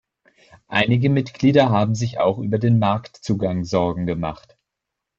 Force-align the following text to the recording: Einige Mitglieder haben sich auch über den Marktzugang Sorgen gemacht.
Einige 0.67 1.11
Mitglieder 1.11 1.69
haben 1.69 1.93
sich 1.93 2.17
auch 2.19 2.39
über 2.39 2.57
den 2.57 2.79
Marktzugang 2.79 3.63
Sorgen 3.65 4.07
gemacht. 4.07 4.57